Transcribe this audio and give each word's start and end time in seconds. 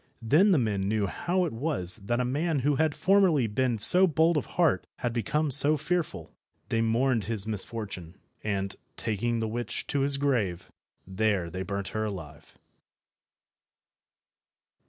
Then 0.23 0.49
the 0.51 0.57
men 0.57 0.81
knew 0.81 1.05
how 1.05 1.45
it 1.45 1.53
was 1.53 1.97
that 1.97 2.19
a 2.19 2.25
man 2.25 2.61
who 2.65 2.77
had 2.77 2.95
formerly 2.95 3.45
been 3.45 3.77
so 3.77 4.07
bold 4.07 4.35
of 4.35 4.47
heart 4.57 4.87
had 4.97 5.13
become 5.13 5.51
so 5.51 5.77
fearful. 5.77 6.31
They 6.69 6.81
mourned 6.81 7.25
his 7.25 7.45
misfortune, 7.45 8.15
and, 8.43 8.75
taking 8.97 9.37
the 9.37 9.47
witch 9.47 9.85
to 9.85 9.99
his 9.99 10.17
grave, 10.17 10.71
there 11.05 11.51
they 11.51 11.61
burnt 11.61 11.89
her 11.89 12.05
alive. 12.05 12.55